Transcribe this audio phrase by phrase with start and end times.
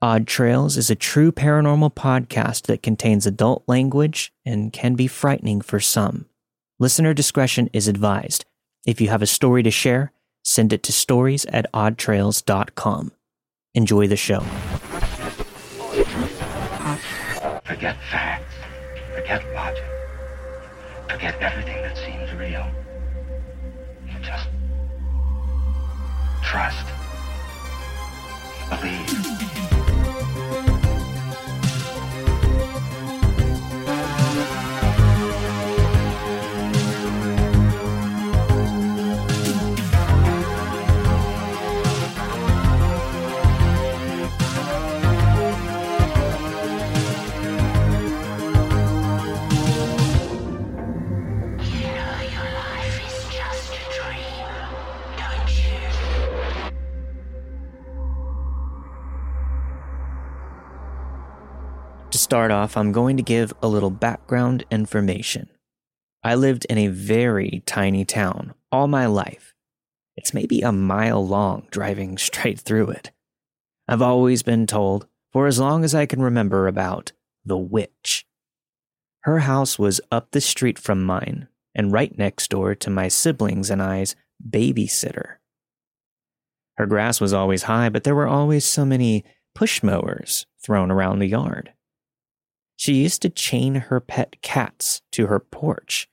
[0.00, 5.60] Odd Trails is a true paranormal podcast that contains adult language and can be frightening
[5.60, 6.26] for some.
[6.78, 8.44] Listener discretion is advised.
[8.86, 10.12] If you have a story to share,
[10.44, 13.10] send it to stories at oddtrails.com.
[13.74, 14.38] Enjoy the show.
[17.64, 18.54] Forget facts.
[19.16, 19.84] Forget logic.
[21.10, 22.70] Forget everything that seems real.
[24.22, 24.46] Just
[26.44, 26.86] trust.
[28.70, 29.37] Believe.
[62.28, 65.48] Start off, I'm going to give a little background information.
[66.22, 69.54] I lived in a very tiny town all my life.
[70.14, 73.12] It's maybe a mile long driving straight through it.
[73.88, 77.12] I've always been told, for as long as I can remember, about
[77.46, 78.26] the witch.
[79.20, 83.70] Her house was up the street from mine and right next door to my siblings
[83.70, 84.14] and I's
[84.46, 85.36] babysitter.
[86.76, 91.20] Her grass was always high, but there were always so many push mowers thrown around
[91.20, 91.72] the yard.
[92.78, 96.08] She used to chain her pet cats to her porch,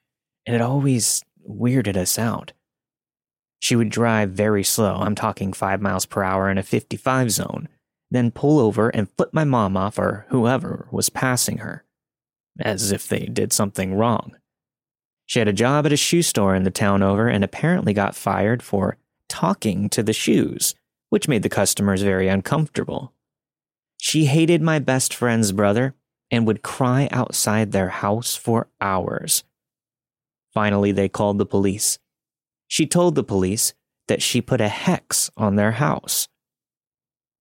[0.48, 2.54] and it always weirded us out.
[3.60, 7.70] She would drive very slow, I'm talking 5 miles per hour in a 55 zone,
[8.10, 11.86] then pull over and flip my mom off or whoever was passing her,
[12.60, 14.36] as if they did something wrong.
[15.28, 18.16] She had a job at a shoe store in the town over and apparently got
[18.16, 18.98] fired for
[19.30, 20.74] talking to the shoes,
[21.12, 23.14] which made the customers very uncomfortable.
[23.98, 25.94] She hated my best friend's brother
[26.32, 29.44] and would cry outside their house for hours.
[30.54, 32.00] Finally, they called the police.
[32.68, 33.74] She told the police
[34.08, 36.28] that she put a hex on their house.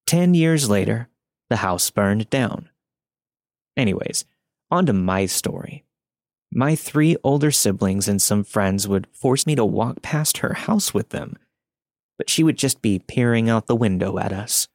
[0.06, 1.08] Ten years later,
[1.48, 2.68] the house burned down.
[3.76, 4.24] Anyways,
[4.70, 5.84] on to my story.
[6.52, 10.94] My three older siblings and some friends would force me to walk past her house
[10.94, 11.36] with them,
[12.16, 14.68] but she would just be peering out the window at us.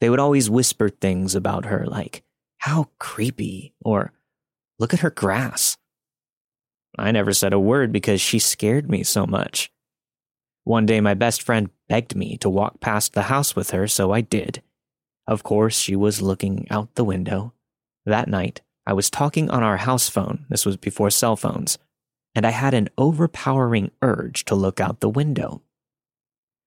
[0.00, 2.22] They would always whisper things about her like,
[2.58, 4.12] how creepy, or
[4.78, 5.76] look at her grass.
[6.98, 9.70] I never said a word because she scared me so much.
[10.64, 14.12] One day, my best friend begged me to walk past the house with her, so
[14.12, 14.62] I did.
[15.26, 17.52] Of course, she was looking out the window.
[18.04, 20.46] That night, I was talking on our house phone.
[20.48, 21.78] This was before cell phones.
[22.34, 25.62] And I had an overpowering urge to look out the window.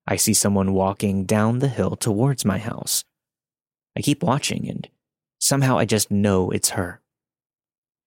[0.08, 3.04] I see someone walking down the hill towards my house.
[3.96, 4.88] I keep watching, and
[5.42, 7.02] somehow I just know it's her.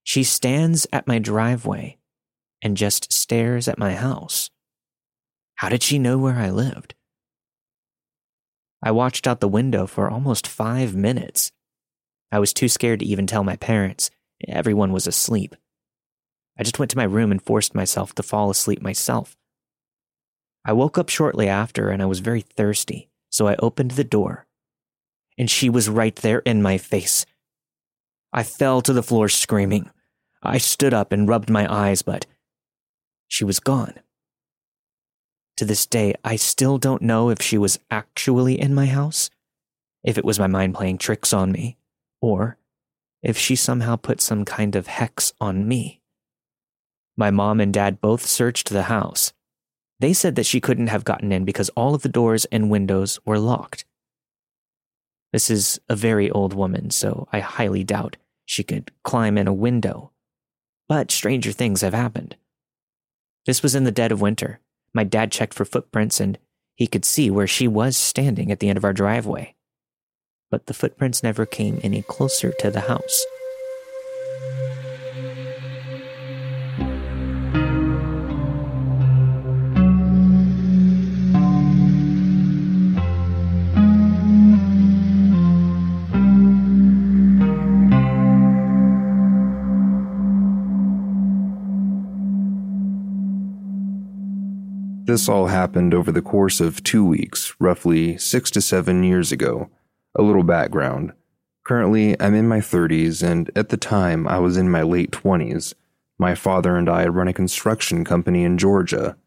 [0.05, 1.99] She stands at my driveway
[2.62, 4.50] and just stares at my house.
[5.56, 6.95] How did she know where I lived?
[8.83, 11.53] I watched out the window for almost five minutes.
[12.31, 14.11] I was too scared to even tell my parents.
[14.47, 15.55] Everyone was asleep.
[16.59, 19.37] I just went to my room and forced myself to fall asleep myself.
[20.65, 24.47] I woke up shortly after and I was very thirsty, so I opened the door.
[25.37, 27.27] And she was right there in my face.
[28.33, 29.91] I fell to the floor screaming.
[30.43, 32.27] I stood up and rubbed my eyes, but
[33.28, 33.95] she was gone.
[35.56, 39.31] To this day, I still don't know if she was actually in my house,
[40.03, 41.77] if it was my mind playing tricks on me,
[42.21, 42.59] or
[43.22, 46.01] if she somehow put some kind of hex on me.
[47.16, 49.33] My mom and dad both searched the house.
[50.01, 53.21] They said that she couldn't have gotten in because all of the doors and windows
[53.25, 53.84] were locked.
[55.34, 59.53] This is a very old woman, so I highly doubt she could climb in a
[59.53, 60.12] window.
[60.89, 62.37] But stranger things have happened.
[63.45, 64.61] This was in the dead of winter.
[64.93, 66.39] My dad checked for footprints and
[66.77, 69.56] he could see where she was standing at the end of our driveway.
[70.53, 73.25] But the footprints never came any closer to the house.
[95.06, 99.68] This all happened over the course of two weeks, roughly six to seven years ago.
[100.15, 101.12] A little background.
[101.66, 105.74] Currently, I'm in my 30s, and at the time, I was in my late 20s.
[106.18, 109.18] My father and I run a construction company in Georgia.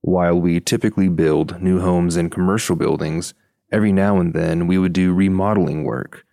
[0.00, 3.34] While we typically build new homes and commercial buildings,
[3.72, 6.24] every now and then we would do remodeling work.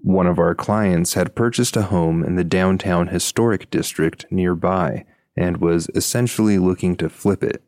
[0.00, 5.56] One of our clients had purchased a home in the downtown historic district nearby and
[5.56, 7.62] was essentially looking to flip it,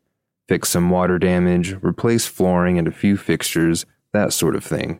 [0.51, 4.99] fix some water damage, replace flooring and a few fixtures, that sort of thing.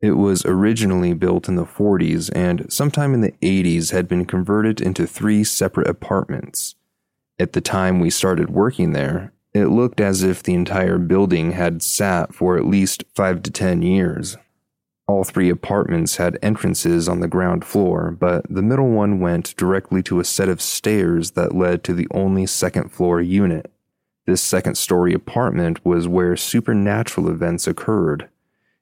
[0.00, 4.80] It was originally built in the 40s and sometime in the 80s had been converted
[4.80, 6.74] into three separate apartments.
[7.38, 11.84] At the time we started working there, it looked as if the entire building had
[11.84, 14.36] sat for at least five to ten years.
[15.06, 20.02] All three apartments had entrances on the ground floor, but the middle one went directly
[20.02, 23.70] to a set of stairs that led to the only second floor unit.
[24.26, 28.28] This second story apartment was where supernatural events occurred.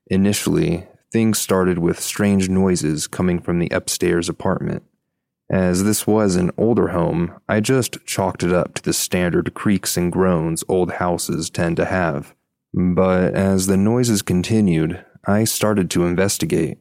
[0.09, 4.83] Initially, things started with strange noises coming from the upstairs apartment.
[5.51, 9.97] As this was an older home, I just chalked it up to the standard creaks
[9.97, 12.35] and groans old houses tend to have.
[12.75, 16.79] But as the noises continued, I started to investigate.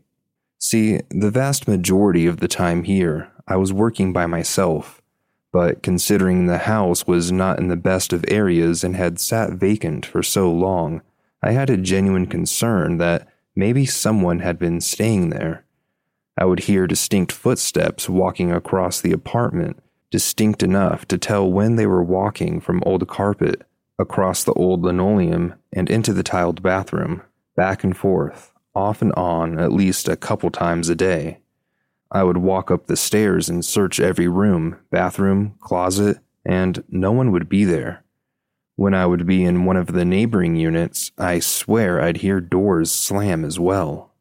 [0.60, 4.97] See, the vast majority of the time here, I was working by myself,
[5.58, 10.06] but considering the house was not in the best of areas and had sat vacant
[10.06, 11.02] for so long,
[11.42, 15.66] I had a genuine concern that maybe someone had been staying there.
[16.38, 19.82] I would hear distinct footsteps walking across the apartment,
[20.12, 23.64] distinct enough to tell when they were walking from old carpet,
[23.98, 27.24] across the old linoleum, and into the tiled bathroom,
[27.56, 31.40] back and forth, off and on at least a couple times a day.
[32.12, 37.32] I would walk up the stairs and search every room, bathroom, closet, and no one
[37.32, 38.04] would be there.
[38.76, 42.92] When I would be in one of the neighboring units, I swear I'd hear doors
[42.92, 44.14] slam as well.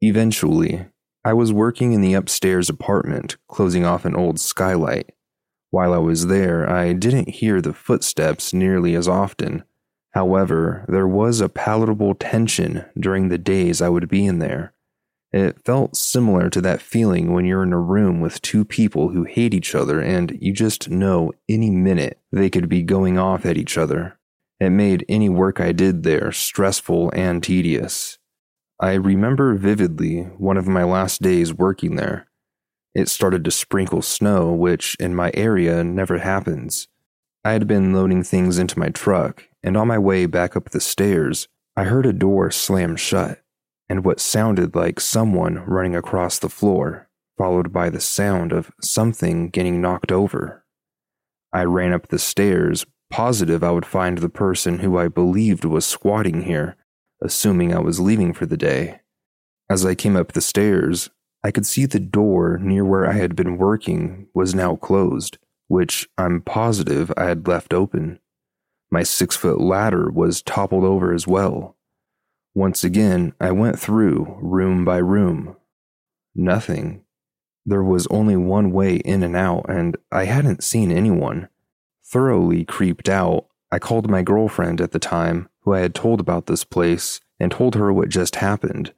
[0.00, 0.86] Eventually,
[1.24, 5.10] I was working in the upstairs apartment, closing off an old skylight.
[5.70, 9.64] While I was there, I didn't hear the footsteps nearly as often.
[10.12, 14.72] However, there was a palatable tension during the days I would be in there.
[15.32, 19.24] It felt similar to that feeling when you're in a room with two people who
[19.24, 23.58] hate each other and you just know any minute they could be going off at
[23.58, 24.18] each other.
[24.58, 28.18] It made any work I did there stressful and tedious.
[28.80, 32.28] I remember vividly one of my last days working there.
[32.94, 36.88] It started to sprinkle snow, which in my area never happens.
[37.44, 40.80] I had been loading things into my truck, and on my way back up the
[40.80, 43.40] stairs, I heard a door slam shut,
[43.88, 49.48] and what sounded like someone running across the floor, followed by the sound of something
[49.48, 50.64] getting knocked over.
[51.52, 55.86] I ran up the stairs, positive I would find the person who I believed was
[55.86, 56.76] squatting here,
[57.22, 59.00] assuming I was leaving for the day.
[59.70, 61.10] As I came up the stairs,
[61.42, 65.38] I could see the door near where I had been working was now closed,
[65.68, 68.18] which I'm positive I had left open.
[68.90, 71.77] My six foot ladder was toppled over as well.
[72.58, 75.54] Once again, I went through room by room.
[76.34, 77.04] Nothing.
[77.64, 81.50] There was only one way in and out, and I hadn't seen anyone.
[82.04, 86.46] Thoroughly creeped out, I called my girlfriend at the time who I had told about
[86.46, 88.92] this place and told her what just happened.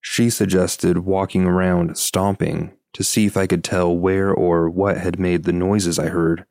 [0.00, 5.20] She suggested walking around stomping to see if I could tell where or what had
[5.20, 6.46] made the noises I heard.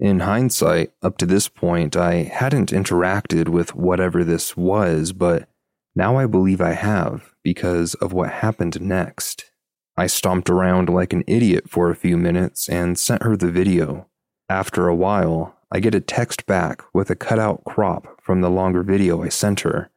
[0.00, 5.48] In hindsight, up to this point, I hadn't interacted with whatever this was, but
[5.94, 9.50] now I believe I have because of what happened next.
[9.96, 14.08] I stomped around like an idiot for a few minutes and sent her the video.
[14.48, 18.82] After a while, I get a text back with a cutout crop from the longer
[18.82, 19.90] video I sent her.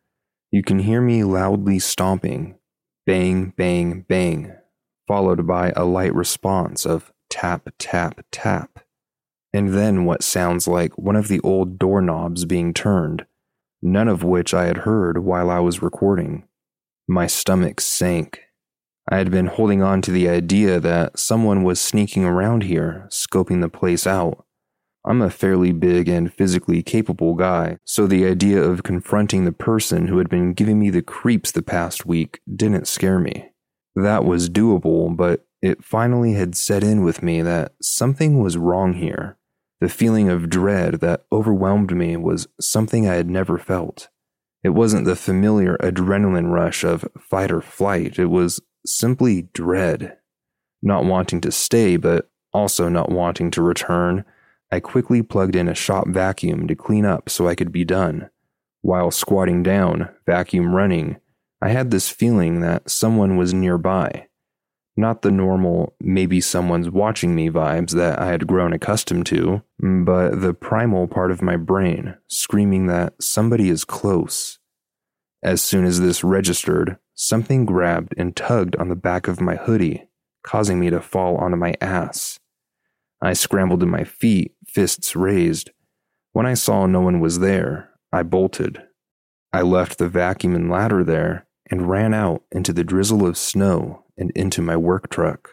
[0.52, 2.58] You can hear me loudly stomping,
[3.06, 4.54] bang, bang, bang,
[5.08, 8.80] followed by a light response of tap, tap, tap,
[9.54, 13.26] and then what sounds like one of the old doorknobs being turned,
[13.92, 16.48] none of which I had heard while I was recording.
[17.08, 18.42] My stomach sank.
[19.10, 23.62] I had been holding on to the idea that someone was sneaking around here, scoping
[23.62, 24.46] the place out.
[25.06, 30.08] I'm a fairly big and physically capable guy, so the idea of confronting the person
[30.08, 33.52] who had been giving me the creeps the past week didn't scare me.
[33.96, 38.94] That was doable, but it finally had set in with me that something was wrong
[38.94, 39.37] here.
[39.80, 44.10] The feeling of dread that overwhelmed me was something I had never felt.
[44.64, 50.18] It wasn't the familiar adrenaline rush of fight or flight, it was simply dread.
[50.82, 54.26] Not wanting to stay, but also not wanting to return
[54.72, 58.30] I quickly plugged in a shop vacuum to clean up so I could be done.
[58.82, 61.18] While squatting down, vacuum running,
[61.62, 64.27] I had this feeling that someone was nearby.
[65.00, 70.04] Not the normal, maybe someone's watching me vibes that I had grown accustomed to, mm,
[70.04, 74.58] but the primal part of my brain screaming that somebody is close.
[75.44, 80.10] As soon as this registered, something grabbed and tugged on the back of my hoodie,
[80.44, 82.40] causing me to fall onto my ass.
[83.22, 85.70] I scrambled to my feet, fists raised.
[86.34, 88.82] When I saw no one was there, I bolted.
[89.54, 94.04] I left the vacuum and ladder there and ran out into the drizzle of snow
[94.18, 95.52] and into my work truck.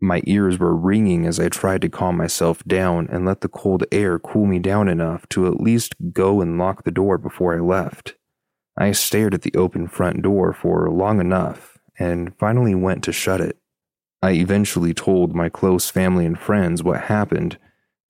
[0.00, 3.84] My ears were ringing as I tried to calm myself down and let the cold
[3.92, 7.60] air cool me down enough to at least go and lock the door before I
[7.60, 8.14] left.
[8.78, 13.42] I stared at the open front door for long enough and finally went to shut
[13.42, 13.58] it.
[14.22, 17.58] I eventually told my close family and friends what happened.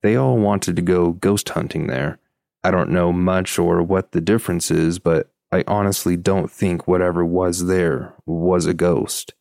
[0.01, 2.19] They all wanted to go ghost hunting there.
[2.63, 7.25] I don't know much or what the difference is, but I honestly don't think whatever
[7.25, 9.33] was there was a ghost.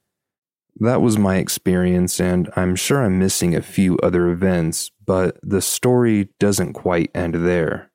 [0.76, 5.60] That was my experience, and I'm sure I'm missing a few other events, but the
[5.60, 7.90] story doesn't quite end there.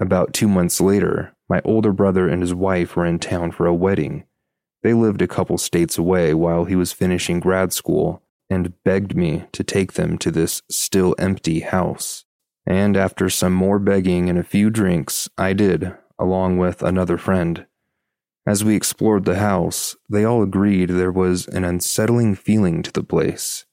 [0.00, 3.74] About two months later, my older brother and his wife were in town for a
[3.74, 4.24] wedding.
[4.82, 9.44] They lived a couple states away while he was finishing grad school and begged me
[9.52, 12.24] to take them to this still empty house.
[12.66, 17.66] And after some more begging and a few drinks, I did, along with another friend.
[18.48, 23.02] As we explored the house, they all agreed there was an unsettling feeling to the
[23.02, 23.66] place.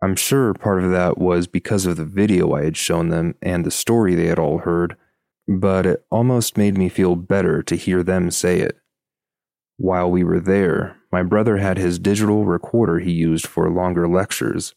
[0.00, 3.64] I'm sure part of that was because of the video I had shown them and
[3.64, 4.96] the story they had all heard,
[5.48, 8.78] but it almost made me feel better to hear them say it.
[9.78, 14.76] While we were there, my brother had his digital recorder he used for longer lectures,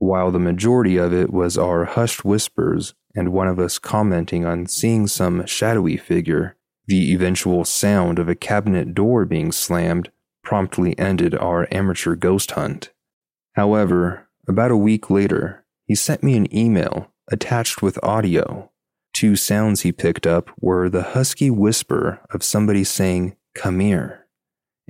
[0.00, 4.66] while the majority of it was our hushed whispers and one of us commenting on
[4.66, 6.55] seeing some shadowy figure.
[6.86, 10.10] The eventual sound of a cabinet door being slammed
[10.42, 12.92] promptly ended our amateur ghost hunt.
[13.54, 18.70] However, about a week later, he sent me an email attached with audio
[19.16, 24.26] Two sounds he picked up were the husky whisper of somebody saying, Come here,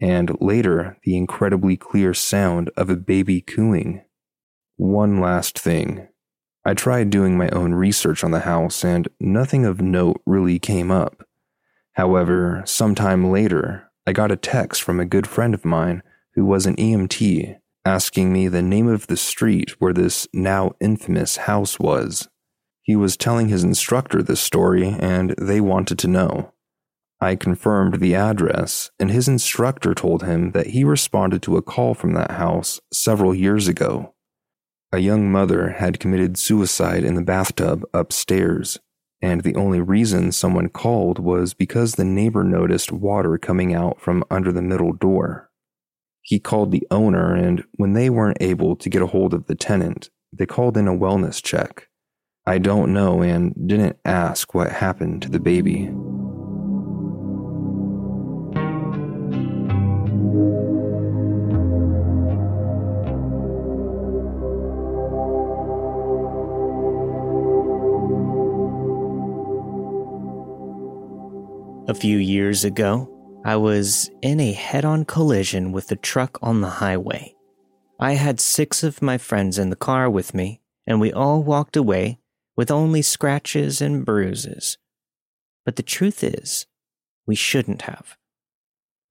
[0.02, 4.02] and later the incredibly clear sound of a baby cooing.
[4.78, 6.08] One last thing.
[6.64, 10.90] I tried doing my own research on the house, and nothing of note really came
[10.90, 11.25] up.
[11.96, 16.02] However, sometime later, I got a text from a good friend of mine
[16.34, 21.36] who was an EMT asking me the name of the street where this now infamous
[21.38, 22.28] house was.
[22.82, 26.52] He was telling his instructor this story, and they wanted to know.
[27.20, 31.94] I confirmed the address, and his instructor told him that he responded to a call
[31.94, 34.14] from that house several years ago.
[34.92, 38.78] A young mother had committed suicide in the bathtub upstairs,
[39.22, 44.24] and the only reason someone called was because the neighbor noticed water coming out from
[44.30, 45.50] under the middle door.
[46.22, 49.54] He called the owner, and when they weren't able to get a hold of the
[49.54, 51.88] tenant, they called in a wellness check.
[52.46, 55.90] I don't know and didn't ask what happened to the baby.
[71.88, 73.08] A few years ago,
[73.44, 77.36] I was in a head on collision with a truck on the highway.
[78.00, 81.76] I had six of my friends in the car with me, and we all walked
[81.76, 82.18] away
[82.56, 84.78] with only scratches and bruises.
[85.64, 86.66] But the truth is,
[87.24, 88.16] we shouldn't have.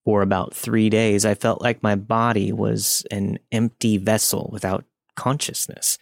[0.04, 4.84] For about three days, I felt like my body was an empty vessel without
[5.16, 5.98] consciousness.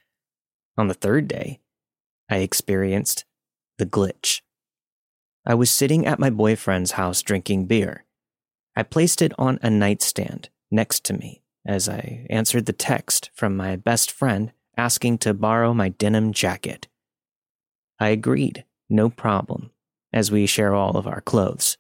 [0.76, 1.60] On the third day,
[2.32, 3.26] I experienced
[3.78, 4.42] the glitch.
[5.46, 8.06] I was sitting at my boyfriend's house drinking beer.
[8.76, 13.56] I placed it on a nightstand next to me as I answered the text from
[13.56, 16.88] my best friend asking to borrow my denim jacket.
[18.00, 19.72] I agreed, no problem,
[20.12, 21.78] as we share all of our clothes.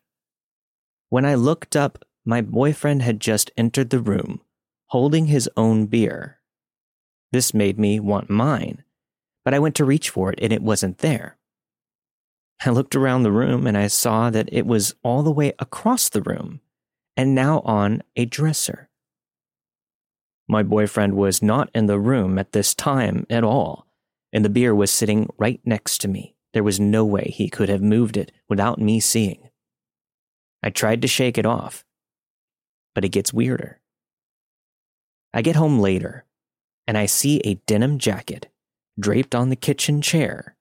[1.10, 4.41] When I looked up, my boyfriend had just entered the room,
[4.88, 6.39] holding his own beer.
[7.32, 8.84] This made me want mine,
[9.43, 11.38] but I went to reach for it and it wasn't there.
[12.65, 16.10] I looked around the room and I saw that it was all the way across
[16.10, 16.62] the room
[17.17, 18.89] and now on a dresser.
[20.48, 23.88] My boyfriend was not in the room at this time at all,
[24.32, 26.36] and the beer was sitting right next to me.
[26.53, 29.50] There was no way he could have moved it without me seeing.
[30.62, 31.84] I tried to shake it off,
[32.93, 33.79] but it gets weirder.
[35.34, 36.25] I get home later,
[36.88, 38.48] and I see a denim jacket
[39.00, 40.52] draped on the kitchen chair,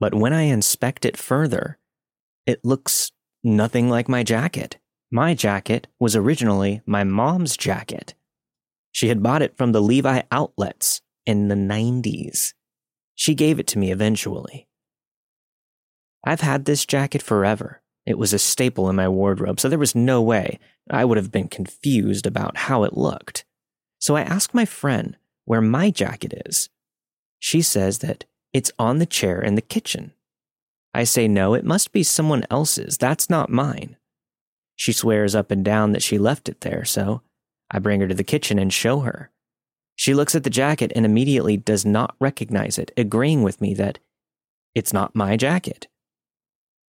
[0.00, 1.78] but when I inspect it further,
[2.46, 3.12] it looks
[3.44, 4.78] nothing like my jacket.
[5.10, 8.14] My jacket was originally my mom's jacket.
[8.92, 12.54] She had bought it from the Levi outlets in the 90s.
[13.14, 14.66] She gave it to me eventually.
[16.24, 19.94] I've had this jacket forever, It was a staple in my wardrobe, so there was
[19.94, 20.58] no way
[20.90, 23.44] I would have been confused about how it looked.
[23.98, 26.70] So I asked my friend where my jacket is.
[27.38, 30.12] She says that it's on the chair in the kitchen.
[30.92, 32.98] I say no, it must be someone else's.
[32.98, 33.96] That's not mine.
[34.74, 37.22] She swears up and down that she left it there, so
[37.70, 39.30] I bring her to the kitchen and show her.
[39.94, 43.98] She looks at the jacket and immediately does not recognize it, agreeing with me that
[44.74, 45.86] it's not my jacket.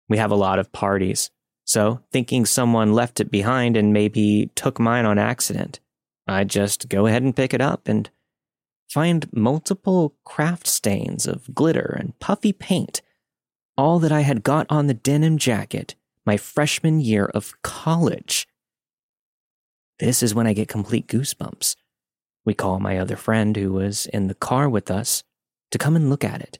[0.08, 1.30] We have a lot of parties,
[1.64, 5.80] so thinking someone left it behind and maybe took mine on accident,
[6.26, 8.08] I just go ahead and pick it up and
[8.90, 13.02] find multiple craft stains of glitter and puffy paint,
[13.76, 15.94] all that I had got on the denim jacket
[16.26, 18.46] my freshman year of college.
[19.98, 21.76] This is when I get complete goosebumps.
[22.44, 25.22] We call my other friend who was in the car with us
[25.70, 26.58] to come and look at it.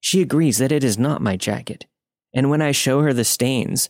[0.00, 1.86] She agrees that it is not my jacket,
[2.34, 3.88] and when I show her the stains,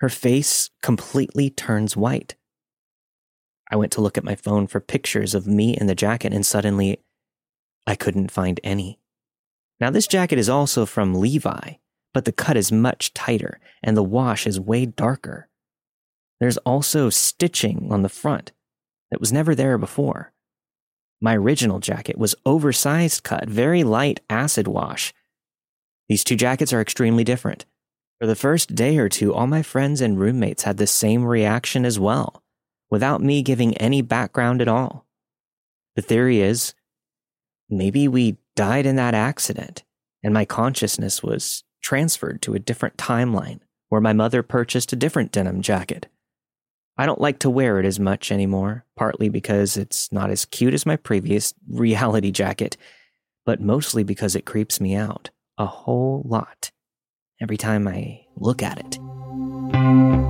[0.00, 2.36] her face completely turns white.
[3.70, 6.44] I went to look at my phone for pictures of me in the jacket, and
[6.44, 7.00] suddenly
[7.86, 8.98] I couldn't find any.
[9.80, 11.74] Now, this jacket is also from Levi,
[12.12, 15.48] but the cut is much tighter and the wash is way darker.
[16.40, 18.52] There's also stitching on the front
[19.10, 20.32] that was never there before.
[21.20, 25.12] My original jacket was oversized cut, very light acid wash.
[26.08, 27.66] These two jackets are extremely different.
[28.20, 31.84] For the first day or two, all my friends and roommates had the same reaction
[31.84, 32.42] as well,
[32.90, 35.06] without me giving any background at all.
[35.96, 36.74] The theory is
[37.68, 39.84] maybe we died in that accident,
[40.22, 45.32] and my consciousness was transferred to a different timeline where my mother purchased a different
[45.32, 46.08] denim jacket.
[46.96, 50.74] I don't like to wear it as much anymore, partly because it's not as cute
[50.74, 52.76] as my previous reality jacket,
[53.46, 56.70] but mostly because it creeps me out a whole lot
[57.40, 60.29] every time I look at it.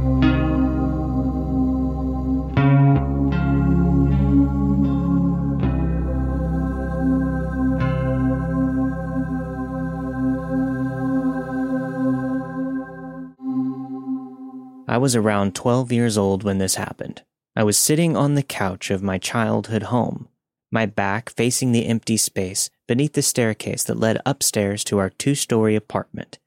[14.90, 17.22] I was around 12 years old when this happened.
[17.54, 20.26] I was sitting on the couch of my childhood home,
[20.72, 25.36] my back facing the empty space beneath the staircase that led upstairs to our two
[25.36, 26.40] story apartment.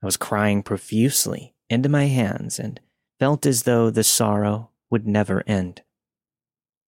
[0.00, 2.78] I was crying profusely into my hands and
[3.18, 5.82] felt as though the sorrow would never end.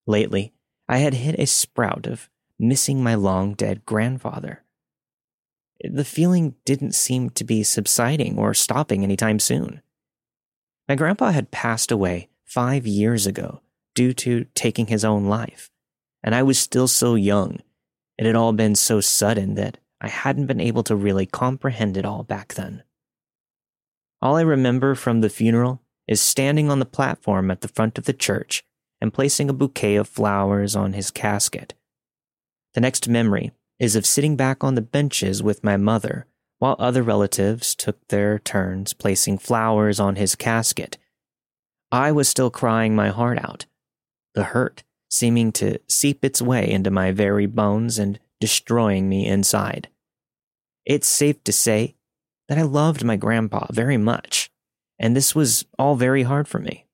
[0.07, 0.53] Lately,
[0.87, 4.63] I had hit a sprout of missing my long dead grandfather.
[5.83, 9.81] The feeling didn't seem to be subsiding or stopping anytime soon.
[10.87, 13.61] My grandpa had passed away five years ago
[13.95, 15.71] due to taking his own life,
[16.23, 17.59] and I was still so young.
[18.17, 22.05] It had all been so sudden that I hadn't been able to really comprehend it
[22.05, 22.83] all back then.
[24.21, 28.05] All I remember from the funeral is standing on the platform at the front of
[28.05, 28.63] the church
[29.01, 31.73] and placing a bouquet of flowers on his casket.
[32.73, 36.27] The next memory is of sitting back on the benches with my mother
[36.59, 40.97] while other relatives took their turns placing flowers on his casket.
[41.91, 43.65] I was still crying my heart out,
[44.33, 49.87] the hurt seeming to seep its way into my very bones and destroying me inside.
[50.85, 51.95] It's safe to say
[52.49, 54.51] that I loved my grandpa very much,
[54.99, 56.85] and this was all very hard for me.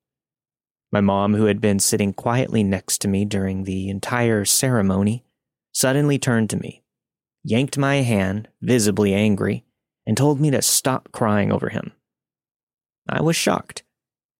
[0.92, 5.24] My mom, who had been sitting quietly next to me during the entire ceremony,
[5.72, 6.81] suddenly turned to me
[7.44, 9.64] yanked my hand, visibly angry,
[10.06, 11.92] and told me to stop crying over him.
[13.08, 13.82] I was shocked,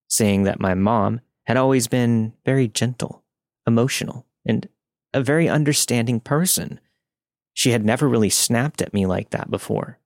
[0.08, 3.24] seeing that my mom had always been very gentle,
[3.66, 4.68] emotional, and
[5.12, 6.80] a very understanding person.
[7.54, 9.98] She had never really snapped at me like that before.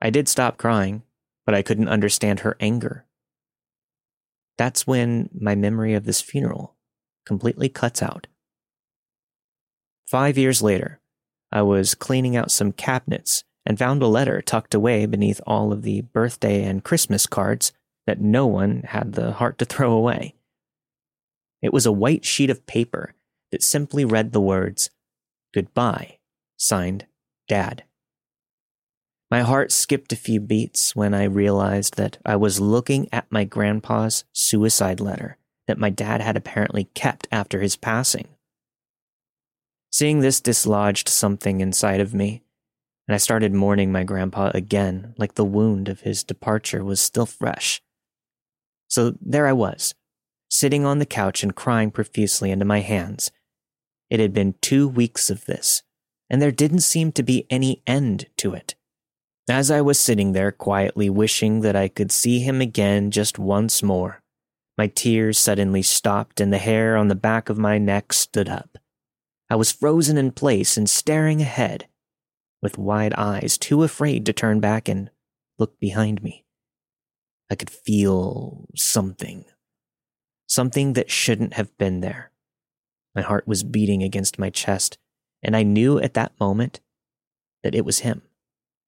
[0.00, 1.02] I did stop crying,
[1.44, 3.04] but I couldn't understand her anger.
[4.58, 6.76] That's when my memory of this funeral
[7.24, 8.26] completely cuts out.
[10.06, 11.00] Five years later,
[11.52, 15.82] I was cleaning out some cabinets and found a letter tucked away beneath all of
[15.82, 17.72] the birthday and Christmas cards
[18.06, 20.34] that no one had the heart to throw away.
[21.62, 23.14] It was a white sheet of paper
[23.50, 24.90] that simply read the words,
[25.54, 26.18] Goodbye,
[26.56, 27.06] signed
[27.48, 27.84] Dad.
[29.30, 33.44] My heart skipped a few beats when I realized that I was looking at my
[33.44, 38.28] grandpa's suicide letter that my dad had apparently kept after his passing.
[39.98, 42.42] Seeing this dislodged something inside of me,
[43.08, 47.24] and I started mourning my grandpa again, like the wound of his departure was still
[47.24, 47.80] fresh.
[48.88, 49.94] So there I was,
[50.50, 53.30] sitting on the couch and crying profusely into my hands.
[54.10, 55.82] It had been two weeks of this,
[56.28, 58.74] and there didn't seem to be any end to it.
[59.48, 63.82] As I was sitting there quietly wishing that I could see him again just once
[63.82, 64.20] more,
[64.76, 68.76] my tears suddenly stopped and the hair on the back of my neck stood up.
[69.48, 71.88] I was frozen in place and staring ahead,
[72.62, 75.10] with wide eyes, too afraid to turn back and
[75.58, 76.44] look behind me.
[77.50, 79.44] I could feel something.
[80.48, 82.32] Something that shouldn't have been there.
[83.14, 84.98] My heart was beating against my chest,
[85.42, 86.80] and I knew at that moment
[87.62, 88.22] that it was him.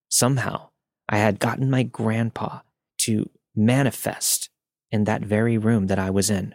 [0.09, 0.71] Somehow,
[1.09, 2.61] I had gotten my grandpa
[2.99, 4.51] to manifest
[4.91, 6.55] in that very room that I was in.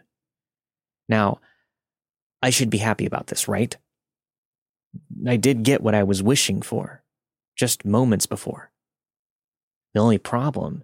[1.08, 1.40] Now,
[2.42, 3.76] I should be happy about this, right?
[5.28, 7.04] I did get what I was wishing for,
[7.56, 8.72] just moments before.
[9.94, 10.84] The only problem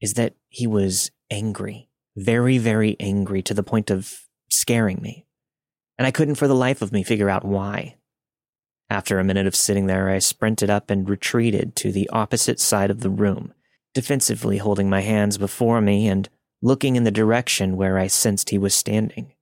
[0.00, 5.26] is that he was angry, very, very angry to the point of scaring me.
[5.98, 7.96] And I couldn't for the life of me figure out why.
[8.88, 12.90] After a minute of sitting there, I sprinted up and retreated to the opposite side
[12.90, 13.52] of the room,
[13.94, 16.28] defensively holding my hands before me and
[16.62, 19.32] looking in the direction where I sensed he was standing.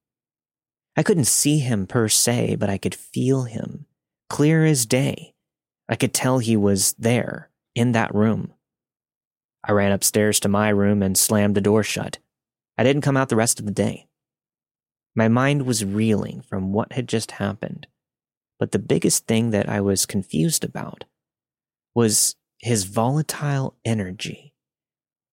[0.98, 3.86] I couldn't see him per se, but I could feel him,
[4.28, 5.32] clear as day.
[5.88, 8.52] I could tell he was there, in that room.
[9.62, 12.18] I ran upstairs to my room and slammed the door shut.
[12.76, 14.08] I didn't come out the rest of the day.
[15.14, 17.86] My mind was reeling from what had just happened,
[18.58, 21.04] but the biggest thing that I was confused about
[21.94, 24.52] was his volatile energy.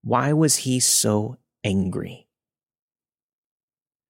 [0.04, 2.25] Why was he so angry?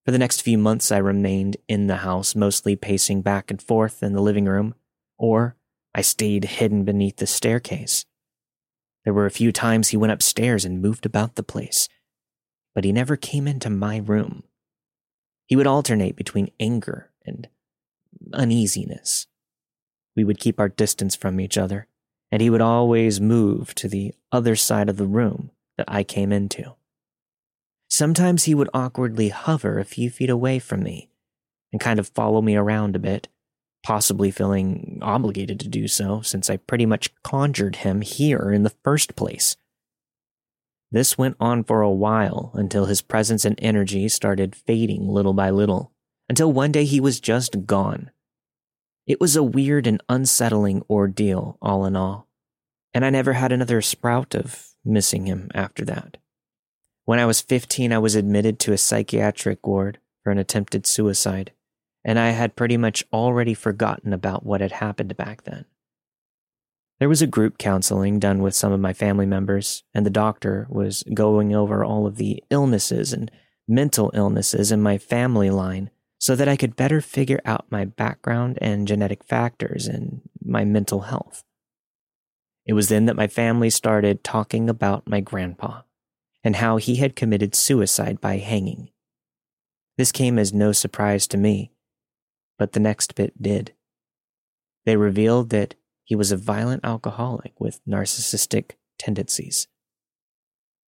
[0.06, 4.04] For the next few months, I remained in the house, mostly pacing back and forth
[4.04, 4.76] in the living room,
[5.18, 5.56] or
[5.96, 8.06] I stayed hidden beneath the staircase.
[9.04, 11.90] There were a few times he went upstairs and moved about the place,
[12.76, 14.44] but he never came into my room.
[15.48, 17.48] He would alternate between anger and
[18.32, 19.26] uneasiness.
[20.16, 21.88] We would keep our distance from each other,
[22.32, 26.32] and he would always move to the other side of the room that I came
[26.32, 26.76] into.
[27.90, 31.10] Sometimes he would awkwardly hover a few feet away from me
[31.72, 33.28] and kind of follow me around a bit,
[33.84, 38.74] possibly feeling obligated to do so since I pretty much conjured him here in the
[38.84, 39.56] first place.
[40.92, 45.50] This went on for a while until his presence and energy started fading little by
[45.50, 45.92] little,
[46.30, 48.12] until one day he was just gone.
[49.06, 52.28] It was a weird and unsettling ordeal, all in all,
[52.94, 56.18] and I never had another sprout of missing him after that.
[57.06, 61.52] When I was 15, I was admitted to a psychiatric ward for an attempted suicide,
[62.04, 65.66] and I had pretty much already forgotten about what had happened back then.
[67.00, 70.66] There was a group counseling done with some of my family members, and the doctor
[70.68, 73.30] was going over all of the illnesses and
[73.68, 78.58] mental illnesses in my family line so that I could better figure out my background
[78.62, 81.44] and genetic factors in my mental health.
[82.66, 85.82] It was then that my family started talking about my grandpa
[86.46, 88.92] and how he had committed suicide by hanging.
[89.98, 91.72] This came as no surprise to me,
[92.60, 93.74] but the next bit did.
[94.86, 99.68] They revealed that he was a violent alcoholic with narcissistic tendencies,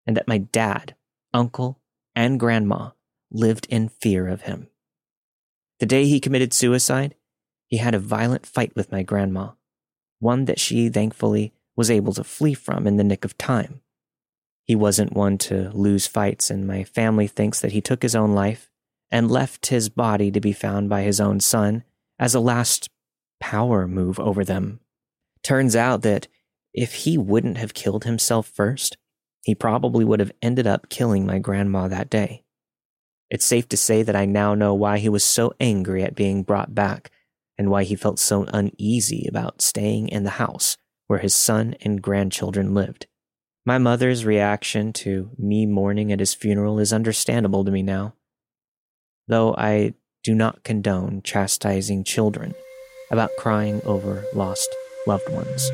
[0.07, 0.95] and that my dad,
[1.33, 1.81] uncle,
[2.15, 2.91] and grandma
[3.31, 4.69] lived in fear of him.
[5.81, 7.15] The day he committed suicide,
[7.67, 9.53] he had a violent fight with my grandma,
[10.19, 13.81] one that she thankfully was able to flee from in the nick of time.
[14.67, 18.33] He wasn't one to lose fights, and my family thinks that he took his own
[18.33, 18.69] life
[19.11, 21.85] and left his body to be found by his own son
[22.19, 22.91] as a last
[23.39, 24.81] power move over them.
[25.43, 26.27] Turns out that
[26.75, 28.97] if he wouldn't have killed himself first,
[29.43, 32.43] he probably would have ended up killing my grandma that day.
[33.31, 36.43] It's safe to say that I now know why he was so angry at being
[36.43, 37.11] brought back
[37.57, 40.77] and why he felt so uneasy about staying in the house
[41.07, 43.07] where his son and grandchildren lived.
[43.67, 48.15] My mother's reaction to me mourning at his funeral is understandable to me now,
[49.27, 52.55] though I do not condone chastising children
[53.11, 54.69] about crying over lost
[55.05, 55.69] loved ones.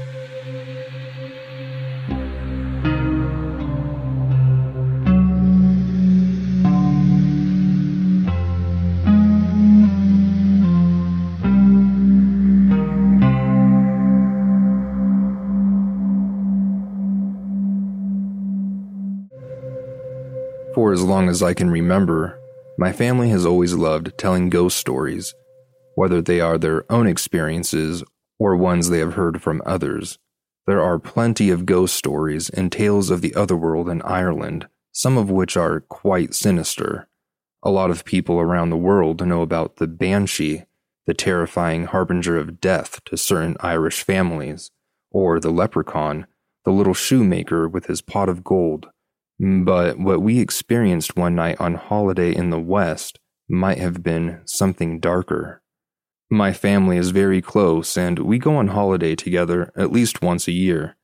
[20.75, 22.41] For as long as I can remember,
[22.79, 25.35] my family has always loved telling ghost stories,
[25.97, 28.03] whether they are their own experiences
[28.39, 30.19] or ones they have heard from others.
[30.67, 35.31] There are plenty of ghost stories and tales of the otherworld in Ireland, some of
[35.31, 37.07] which are quite sinister.
[37.63, 40.65] A lot of people around the world know about the Banshee,
[41.07, 44.71] the terrifying harbinger of death to certain Irish families,
[45.11, 46.27] or the Leprechaun,
[46.65, 48.89] the little shoemaker with his pot of gold.
[49.39, 53.19] But what we experienced one night on holiday in the West
[53.49, 55.63] might have been something darker.
[56.31, 60.53] My family is very close, and we go on holiday together at least once a
[60.53, 60.97] year.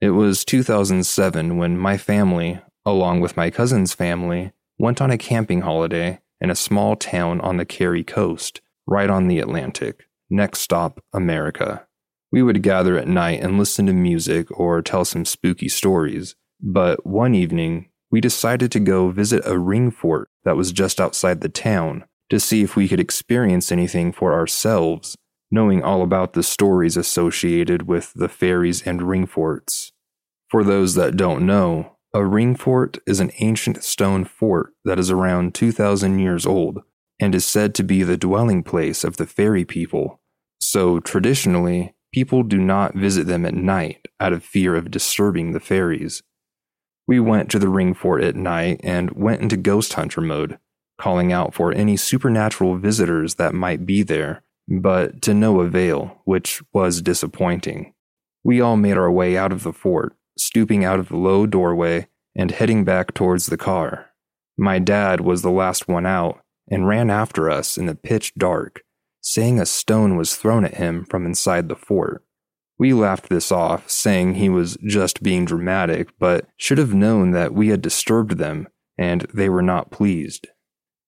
[0.00, 5.62] It was 2007 when my family, along with my cousin's family, went on a camping
[5.62, 10.06] holiday in a small town on the Kerry coast, right on the Atlantic.
[10.28, 11.86] Next stop, America.
[12.30, 16.36] We would gather at night and listen to music or tell some spooky stories.
[16.60, 21.40] But one evening, we decided to go visit a ring fort that was just outside
[21.40, 25.16] the town to see if we could experience anything for ourselves,
[25.50, 29.92] knowing all about the stories associated with the fairies and ring forts.
[30.48, 35.10] For those that don't know, a ring fort is an ancient stone fort that is
[35.10, 36.80] around 2,000 years old
[37.20, 40.20] and is said to be the dwelling place of the fairy people.
[40.58, 45.60] So, traditionally, people do not visit them at night out of fear of disturbing the
[45.60, 46.22] fairies.
[47.06, 50.58] We went to the ring fort at night and went into ghost hunter mode,
[50.98, 56.62] calling out for any supernatural visitors that might be there, but to no avail, which
[56.72, 57.94] was disappointing.
[58.42, 62.08] We all made our way out of the fort, stooping out of the low doorway
[62.34, 64.10] and heading back towards the car.
[64.56, 68.82] My dad was the last one out and ran after us in the pitch dark,
[69.20, 72.24] saying a stone was thrown at him from inside the fort.
[72.78, 77.54] We laughed this off, saying he was just being dramatic, but should have known that
[77.54, 80.48] we had disturbed them and they were not pleased.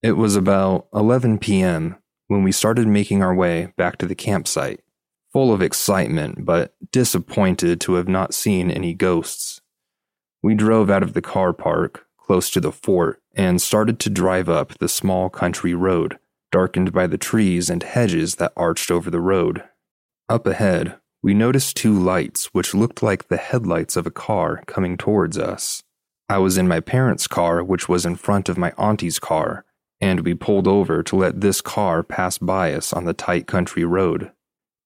[0.03, 1.97] It was about 11 p.m.
[2.29, 4.81] when we started making our way back to the campsite,
[5.33, 9.61] full of excitement but disappointed to have not seen any ghosts.
[10.43, 14.49] We drove out of the car park, close to the fort, and started to drive
[14.49, 16.19] up the small country road,
[16.53, 19.65] darkened by the trees and hedges that arched over the road.
[20.29, 24.97] Up ahead, we noticed two lights which looked like the headlights of a car coming
[24.97, 25.83] towards us.
[26.29, 29.65] I was in my parents' car, which was in front of my auntie's car,
[30.01, 33.85] and we pulled over to let this car pass by us on the tight country
[33.85, 34.31] road.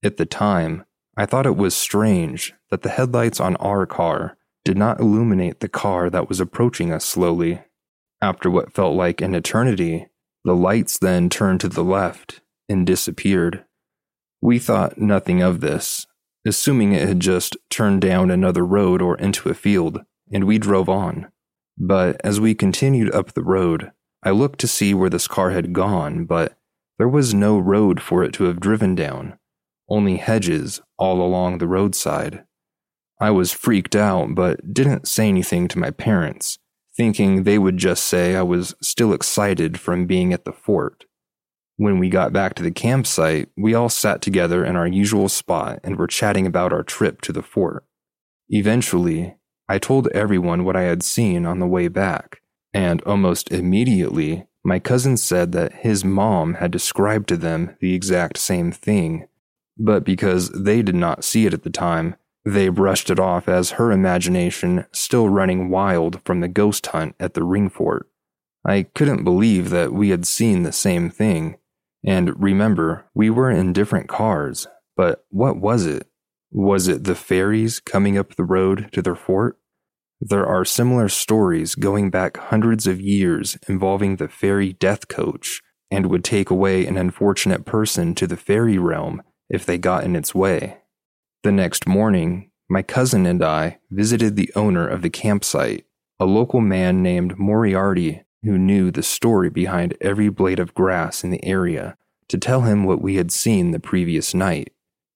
[0.03, 0.85] At the time,
[1.17, 5.69] I thought it was strange that the headlights on our car did not illuminate the
[5.69, 7.61] car that was approaching us slowly.
[8.23, 10.07] After what felt like an eternity,
[10.45, 13.65] the lights then turned to the left and disappeared.
[14.41, 16.07] We thought nothing of this,
[16.47, 20.03] assuming it had just turned down another road or into a field,
[20.33, 21.31] and we drove on.
[21.79, 25.73] But as we continued up the road, I looked to see where this car had
[25.73, 26.57] gone, but
[26.99, 29.39] there was no road for it to have driven down,
[29.89, 32.45] only hedges all along the roadside.
[33.21, 36.59] I was freaked out, but didn't say anything to my parents
[36.95, 41.07] thinking they would just say I was still excited from being at the fort.
[41.77, 45.81] When we got back to the campsite, we all sat together in our usual spot
[45.83, 47.85] and were chatting about our trip to the fort.
[48.49, 49.37] Eventually,
[49.69, 52.43] I told everyone what I had seen on the way back,
[52.75, 58.39] and almost immediately, my cousin said that his mom had described to them the exact
[58.39, 59.27] same thing,
[59.79, 63.73] but because they did not see it at the time, they brushed it off as
[63.73, 68.09] her imagination still running wild from the ghost hunt at the ring fort.
[68.65, 71.57] I couldn't believe that we had seen the same thing.
[72.05, 76.09] And remember, we were in different cars, but what was it?
[76.51, 79.59] Was it the fairies coming up the road to their fort?
[80.21, 85.61] There are similar stories going back hundreds of years involving the fairy death coach
[85.91, 90.15] and would take away an unfortunate person to the fairy realm if they got in
[90.15, 90.79] its way.
[91.43, 95.85] The next morning, my cousin and I visited the owner of the campsite,
[96.21, 101.31] a local man named Moriarty who knew the story behind every blade of grass in
[101.31, 101.97] the area,
[102.29, 104.73] to tell him what we had seen the previous night.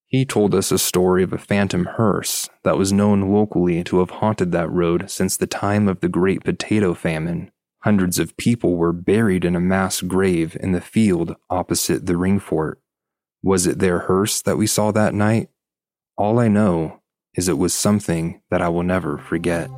[0.06, 4.10] He told us a story of a phantom hearse that was known locally to have
[4.10, 7.50] haunted that road since the time of the Great Potato Famine.
[7.80, 12.38] Hundreds of people were buried in a mass grave in the field opposite the ring
[12.38, 12.80] fort.
[13.42, 15.50] Was it their hearse that we saw that night?
[16.16, 17.02] All I know
[17.34, 19.68] is it was something that I will never forget.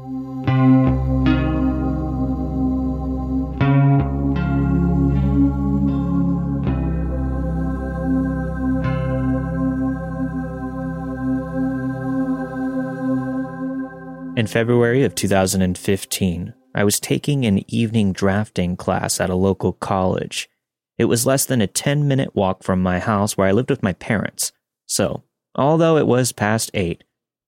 [14.39, 20.49] In February of 2015, I was taking an evening drafting class at a local college.
[20.97, 23.83] It was less than a 10 minute walk from my house where I lived with
[23.83, 24.53] my parents,
[24.87, 25.25] so
[25.57, 27.03] Although it was past eight,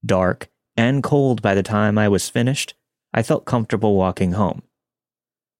[0.04, 2.74] dark, and cold by the time I was finished,
[3.14, 4.62] I felt comfortable walking home.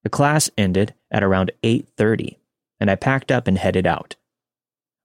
[0.02, 2.38] The class ended at around 8:30,
[2.80, 4.16] and I packed up and headed out.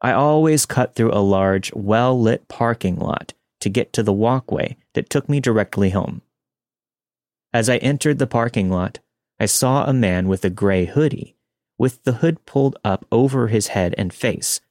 [0.01, 3.35] I always cut through a large, well-lit parking lot
[3.65, 6.21] to get to the walkway that took me directly home.
[7.51, 8.99] As I entered the parking lot,
[9.39, 11.35] I saw a man with a gray hoodie,
[11.79, 14.61] with the hood pulled up over his head and face.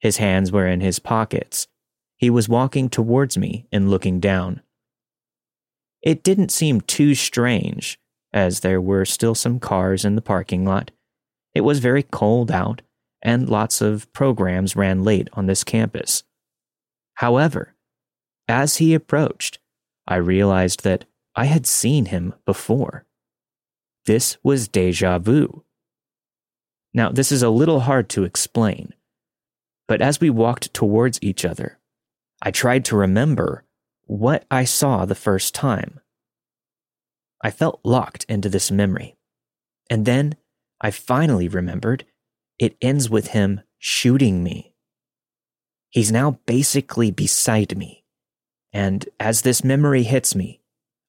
[0.00, 1.68] His hands were in his pockets.
[2.16, 4.62] He was walking towards me and looking down.
[6.02, 8.00] It didn't seem too strange,
[8.32, 10.90] as there were still some cars in the parking lot.
[11.54, 12.82] It was very cold out,
[13.22, 16.24] and lots of programs ran late on this campus.
[17.14, 17.73] However,
[18.48, 19.58] as he approached,
[20.06, 23.06] I realized that I had seen him before.
[24.06, 25.64] This was deja vu.
[26.92, 28.94] Now, this is a little hard to explain,
[29.88, 31.78] but as we walked towards each other,
[32.40, 33.64] I tried to remember
[34.06, 36.00] what I saw the first time.
[37.42, 39.16] I felt locked into this memory.
[39.90, 40.36] And then
[40.80, 42.04] I finally remembered
[42.58, 44.74] it ends with him shooting me.
[45.90, 48.03] He's now basically beside me.
[48.74, 50.60] And as this memory hits me,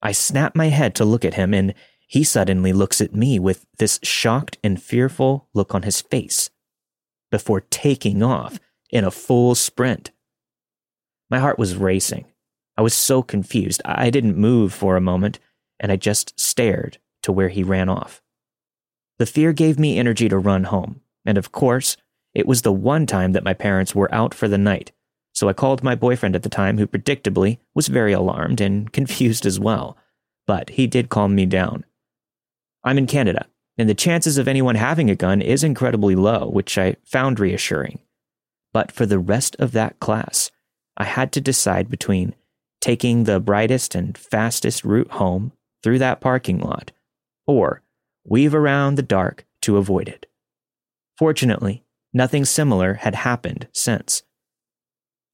[0.01, 1.73] I snap my head to look at him, and
[2.08, 6.51] he suddenly looks at me with this shocked and fearful look on his face
[7.32, 8.60] before taking off
[8.91, 10.12] in a full sprint.
[11.30, 12.25] My heart was racing.
[12.78, 13.82] I was so confused.
[13.84, 15.39] I didn't move for a moment,
[15.80, 18.21] and I just stared to where he ran off.
[19.17, 21.97] The fear gave me energy to run home, and of course,
[22.36, 24.91] it was the one time that my parents were out for the night,
[25.36, 29.45] so I called my boyfriend at the time, who predictably was very alarmed and confused
[29.45, 29.98] as well.
[30.48, 31.84] But he did calm me down.
[32.84, 33.45] I'm in Canada,
[33.78, 38.00] and the chances of anyone having a gun is incredibly low, which I found reassuring.
[38.71, 40.52] But for the rest of that class,
[40.98, 42.36] I had to decide between
[42.80, 45.52] taking the brightest and fastest route home
[45.84, 46.91] through that parking lot,
[47.45, 47.82] or
[48.24, 50.28] weave around the dark to avoid it.
[51.17, 54.24] Fortunately, nothing similar had happened since.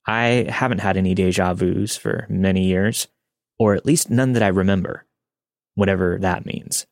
[0.08, 3.08] I haven't had any deja vus for many years,
[3.60, 5.06] or at least none that I remember,
[5.76, 6.88] whatever that means.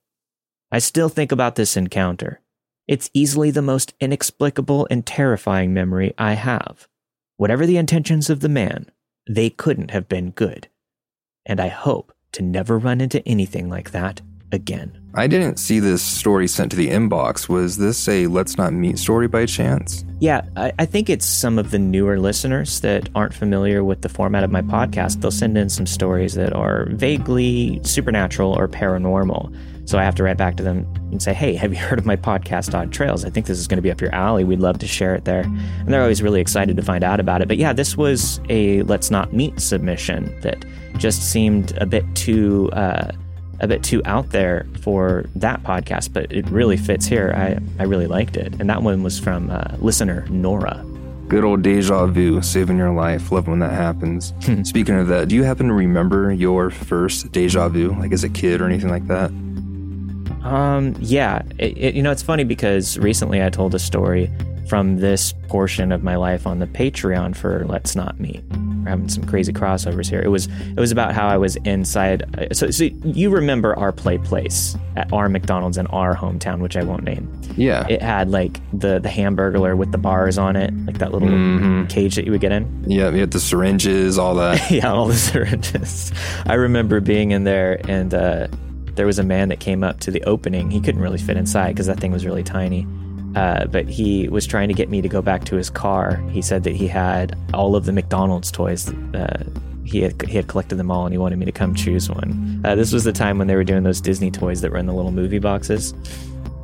[0.72, 2.42] I still think about this encounter.
[2.88, 6.88] It's easily the most inexplicable and terrifying memory I have.
[7.38, 8.92] Whatever the intentions of the man,
[9.28, 10.68] they couldn't have been good.
[11.46, 15.00] And I hope to never run into anything like that again.
[15.16, 17.50] I didn't see this story sent to the inbox.
[17.50, 20.06] Was this a Let's Not Meet story by chance?
[20.20, 24.10] Yeah, I, I, think it's some of the newer listeners that aren't familiar with the
[24.10, 25.22] format of my podcast.
[25.22, 29.56] They'll send in some stories that are vaguely supernatural or paranormal.
[29.90, 32.06] So I have to write back to them and say, hey, have you heard of
[32.06, 33.26] my podcast, Odd Trails?
[33.26, 34.44] I think this is going to be up your alley.
[34.44, 35.42] We'd love to share it there.
[35.42, 37.48] And they're always really excited to find out about it.
[37.48, 40.64] But yeah, this was a Let's Not Meet submission that
[40.98, 42.70] just seemed a bit too.
[42.74, 43.12] Uh,
[43.62, 47.34] a bit too out there for that podcast, but it really fits here.
[47.36, 48.54] I, I really liked it.
[48.60, 50.86] And that one was from uh, listener Norah.
[51.28, 53.32] Good old deja vu, saving your life.
[53.32, 54.34] Love when that happens.
[54.64, 58.30] Speaking of that, do you happen to remember your first deja vu, like as a
[58.30, 59.30] kid or anything like that?
[60.44, 61.44] Um, yeah.
[61.60, 64.32] It, it, you know, it's funny because recently I told a story
[64.68, 68.44] from this portion of my life on the Patreon for Let's Not Meet.
[68.90, 70.22] Having some crazy crossovers here.
[70.22, 72.24] It was it was about how I was inside.
[72.38, 76.76] Uh, so, so you remember our play place at our McDonald's in our hometown, which
[76.76, 77.32] I won't name.
[77.56, 81.30] Yeah, it had like the the hamburger with the bars on it, like that little
[81.30, 81.86] mm-hmm.
[81.86, 82.84] cage that you would get in.
[82.88, 84.72] Yeah, you had the syringes, all that.
[84.72, 86.12] yeah, all the syringes.
[86.46, 88.14] I remember being in there and.
[88.14, 88.48] uh
[88.96, 90.70] there was a man that came up to the opening.
[90.70, 92.86] He couldn't really fit inside because that thing was really tiny.
[93.36, 96.18] Uh, but he was trying to get me to go back to his car.
[96.32, 98.92] He said that he had all of the McDonald's toys.
[99.14, 99.44] Uh,
[99.84, 102.62] he had he had collected them all, and he wanted me to come choose one.
[102.64, 104.86] Uh, this was the time when they were doing those Disney toys that were in
[104.86, 105.94] the little movie boxes.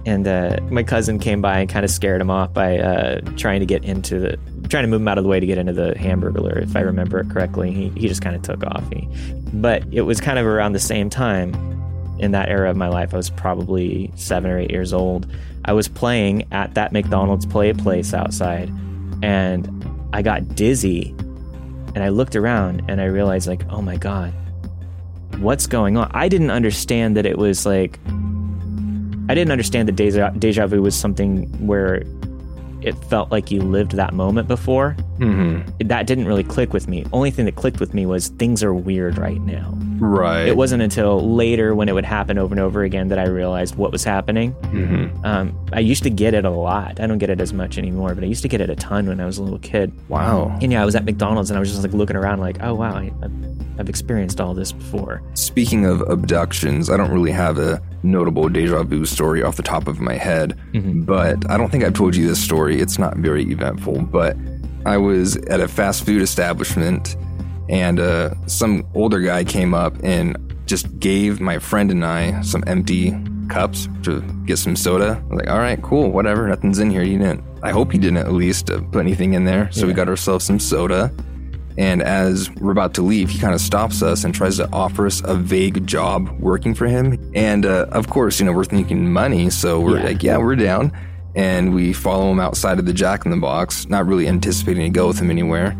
[0.05, 3.59] And uh, my cousin came by and kind of scared him off by uh, trying
[3.61, 4.37] to get into the,
[4.69, 6.81] trying to move him out of the way to get into the Hamburglar, if I
[6.81, 7.71] remember it correctly.
[7.71, 8.83] He he just kind of took off.
[8.91, 9.07] He,
[9.53, 11.53] but it was kind of around the same time
[12.19, 13.13] in that era of my life.
[13.13, 15.27] I was probably seven or eight years old.
[15.65, 18.71] I was playing at that McDonald's play place outside,
[19.21, 21.13] and I got dizzy.
[21.95, 24.33] And I looked around and I realized, like, oh my God,
[25.37, 26.11] what's going on?
[26.13, 27.99] I didn't understand that it was like,
[29.27, 32.03] I didn't understand that deja, deja vu was something where
[32.81, 34.95] it felt like you lived that moment before.
[35.17, 35.87] Mm-hmm.
[35.87, 37.05] That didn't really click with me.
[37.13, 39.73] Only thing that clicked with me was things are weird right now.
[39.97, 40.47] Right.
[40.47, 43.75] It wasn't until later when it would happen over and over again that I realized
[43.75, 44.53] what was happening.
[44.53, 45.25] Mm-hmm.
[45.25, 46.99] Um, I used to get it a lot.
[46.99, 49.07] I don't get it as much anymore, but I used to get it a ton
[49.07, 49.93] when I was a little kid.
[50.09, 50.57] Wow.
[50.61, 52.75] And yeah, I was at McDonald's and I was just like looking around, like, oh
[52.75, 53.11] wow, I,
[53.79, 55.21] I've experienced all this before.
[55.33, 59.87] Speaking of abductions, I don't really have a notable deja vu story off the top
[59.87, 61.01] of my head, mm-hmm.
[61.01, 62.79] but I don't think I've told you this story.
[62.79, 64.37] It's not very eventful, but
[64.85, 67.17] I was at a fast food establishment
[67.69, 72.63] and uh, some older guy came up and just gave my friend and I some
[72.67, 73.15] empty
[73.49, 75.21] cups to get some soda.
[75.23, 77.03] I was like, all right, cool, whatever, nothing's in here.
[77.03, 77.43] You didn't.
[77.63, 79.71] I hope he didn't at least uh, put anything in there.
[79.71, 81.11] So we got ourselves some soda.
[81.77, 85.05] And as we're about to leave, he kind of stops us and tries to offer
[85.05, 87.19] us a vague job working for him.
[87.35, 89.49] And uh, of course, you know, we're thinking money.
[89.49, 90.03] So we're Yeah.
[90.05, 90.91] like, yeah, we're down.
[91.35, 94.89] And we follow him outside of the Jack in the Box, not really anticipating to
[94.89, 95.75] go with him anywhere.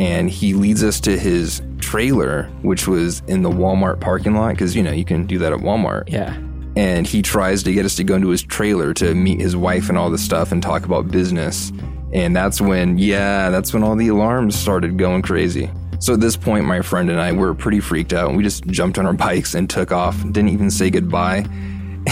[0.00, 4.74] And he leads us to his trailer, which was in the Walmart parking lot, because,
[4.74, 6.34] you know, you can do that at Walmart Yeah.
[6.74, 9.88] and he tries to get us to go into his trailer to meet his wife
[9.88, 11.70] and all this stuff and talk about business.
[12.16, 15.70] And that's when, yeah, that's when all the alarms started going crazy.
[16.00, 18.98] So at this point, my friend and I were pretty freaked out, we just jumped
[18.98, 20.20] on our bikes and took off.
[20.22, 21.44] Didn't even say goodbye.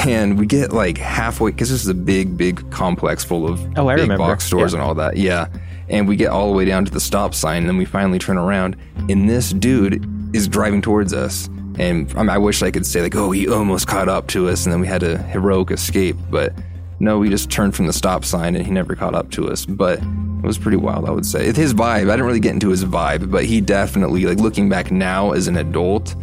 [0.07, 3.89] And we get like halfway because this is a big, big complex full of Oh,
[3.89, 4.25] I big remember.
[4.25, 4.79] box stores Yeah.
[4.81, 5.17] and all that.
[5.17, 5.47] Yeah.
[5.89, 8.19] And we get all the way down to the stop sign, and then we finally
[8.19, 8.77] turn around,
[9.09, 11.47] and this dude is driving towards us.
[11.79, 14.49] And I, mean, I wish I could say like, oh, he almost caught up to
[14.49, 16.17] us, and then we had a heroic escape.
[16.31, 16.53] But
[17.01, 19.67] no, we just turned from the stop sign, and he never caught up to us.
[19.67, 21.53] But it was pretty wild, I would say.
[21.53, 22.11] His vibe.
[22.11, 25.49] I didn't really get into his vibe, but he definitely, like, looking back now as
[25.49, 26.15] an adult,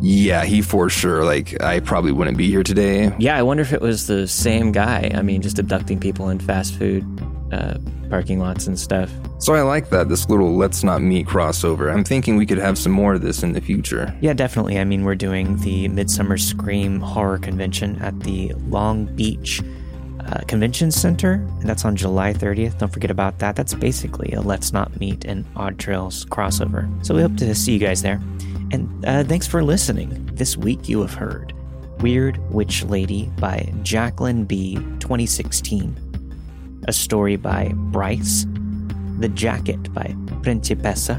[0.00, 1.24] yeah, he for sure.
[1.24, 3.14] Like, I probably wouldn't be here today.
[3.18, 5.10] Yeah, I wonder if it was the same guy.
[5.14, 7.04] I mean, just abducting people in fast food
[7.52, 7.74] uh,
[8.08, 9.10] parking lots and stuff.
[9.38, 11.92] So I like that this little let's not meet crossover.
[11.92, 14.14] I'm thinking we could have some more of this in the future.
[14.20, 14.78] Yeah, definitely.
[14.78, 19.62] I mean, we're doing the Midsummer Scream Horror Convention at the Long Beach
[20.30, 22.78] uh, Convention Center, and that's on July 30th.
[22.78, 23.56] Don't forget about that.
[23.56, 26.88] That's basically a Let's Not Meet and Odd Trails crossover.
[27.04, 28.20] So we hope to see you guys there.
[28.72, 30.26] And uh, thanks for listening.
[30.34, 31.52] This week you have heard
[32.00, 34.76] Weird Witch Lady by Jacqueline B.
[35.00, 38.46] 2016, a story by Bryce,
[39.18, 41.18] The Jacket by Princapessa,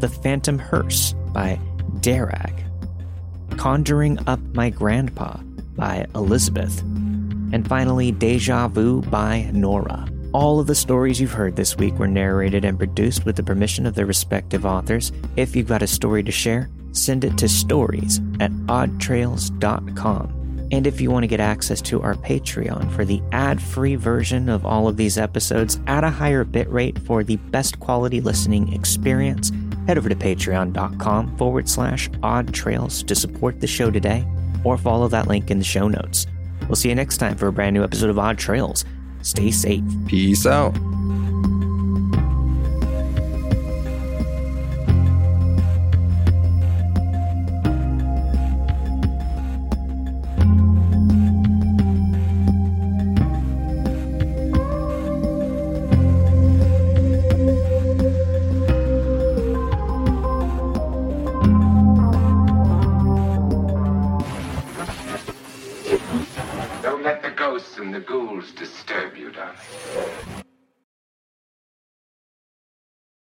[0.00, 1.58] The Phantom Hearse by
[2.00, 2.52] Darragh,
[3.56, 5.36] Conjuring Up My Grandpa
[5.76, 6.82] by Elisabeth,
[7.52, 10.08] and finally Deja Vu by Norah.
[10.32, 13.84] All of the stories you've heard this week were narrated and produced with the permission
[13.84, 15.12] of their respective authors.
[15.36, 20.38] If you've got a story to share, send it to stories at oddtrails.com.
[20.72, 24.48] And if you want to get access to our Patreon for the ad free version
[24.48, 29.52] of all of these episodes at a higher bitrate for the best quality listening experience,
[29.86, 34.24] head over to patreon.com forward slash odd trails to support the show today
[34.64, 36.26] or follow that link in the show notes.
[36.68, 38.84] We'll see you next time for a brand new episode of Odd Trails.
[39.22, 39.84] Stay safe.
[40.06, 40.74] Peace out.